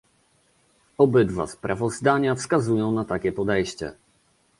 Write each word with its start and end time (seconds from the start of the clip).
Obydwa 0.97 1.47
sprawozdania 1.47 2.35
wskazują 2.35 2.91
na 2.91 3.05
takie 3.05 3.31
podejście 3.31 3.93